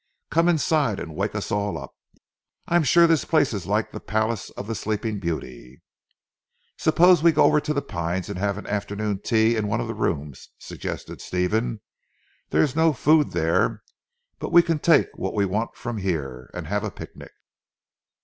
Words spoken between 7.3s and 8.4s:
go over to 'The Pines' and